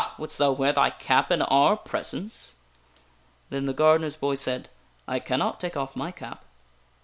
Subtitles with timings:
[0.17, 2.55] Wouldst thou wear thy cap in our presence?"
[3.51, 4.67] Then the gardener's boy said:"
[5.07, 6.43] I cannot take off my cap."